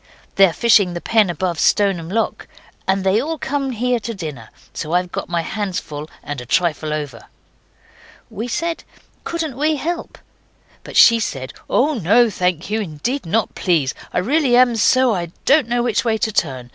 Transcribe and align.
They're 0.33 0.51
fishing 0.51 0.95
the 0.95 0.99
pen 0.99 1.29
above 1.29 1.59
Stoneham 1.59 2.09
Lock. 2.09 2.47
And 2.87 3.03
they 3.03 3.19
all 3.21 3.37
come 3.37 3.69
here 3.69 3.99
to 3.99 4.15
dinner. 4.15 4.49
So 4.73 4.93
I've 4.93 5.11
got 5.11 5.29
my 5.29 5.43
hands 5.43 5.79
full 5.79 6.09
and 6.23 6.41
a 6.41 6.45
trifle 6.47 6.91
over.' 6.91 7.25
We 8.27 8.47
said, 8.47 8.83
'Couldn't 9.23 9.57
we 9.57 9.75
help?' 9.75 10.17
But 10.83 10.97
she 10.97 11.19
said, 11.19 11.53
'Oh, 11.69 11.93
no, 11.93 12.31
thank 12.31 12.67
you. 12.71 12.81
Indeed 12.81 13.27
not, 13.27 13.53
please. 13.53 13.93
I 14.11 14.17
really 14.17 14.55
am 14.57 14.75
so 14.75 15.13
I 15.13 15.27
don't 15.45 15.67
know 15.69 15.83
which 15.83 16.03
way 16.03 16.17
to 16.17 16.31
turn. 16.31 16.69